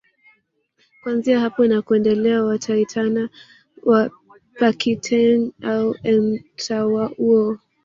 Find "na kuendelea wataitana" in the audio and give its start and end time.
1.67-3.29